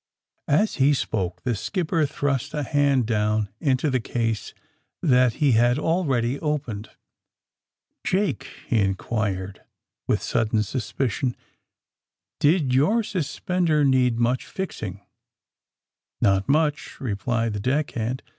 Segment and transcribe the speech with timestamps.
[0.47, 4.51] As he spoke the skipper thrust a hand down into the case
[5.03, 6.89] that he had already opened.
[8.03, 9.61] *'Jake," he inquired,
[10.07, 11.35] with sudden suspicion, ^
[11.85, 15.05] * did your suspender need much fixing 1
[16.21, 18.23] ''Not much, ''replied the deck hand.